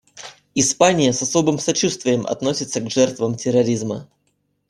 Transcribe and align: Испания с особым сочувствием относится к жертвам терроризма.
Испания 0.55 1.13
с 1.13 1.21
особым 1.21 1.59
сочувствием 1.59 2.25
относится 2.25 2.81
к 2.81 2.89
жертвам 2.89 3.35
терроризма. 3.35 4.09